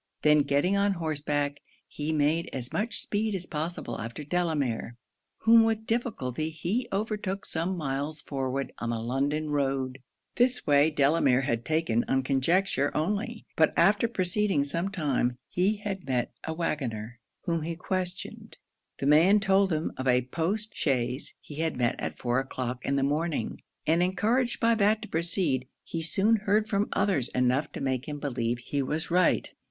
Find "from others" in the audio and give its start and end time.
26.67-27.27